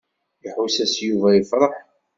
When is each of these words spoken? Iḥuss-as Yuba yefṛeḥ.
Iḥuss-as 0.47 0.93
Yuba 1.07 1.29
yefṛeḥ. 1.33 1.75